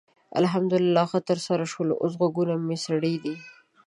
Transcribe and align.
الحمدلله 0.39 1.03
ښه 1.11 1.19
ترسره 1.29 1.65
شول؛ 1.71 1.89
اوس 2.01 2.13
غوږونه 2.19 2.53
مې 2.67 2.77
سړې 2.85 3.15
دي. 3.23 3.35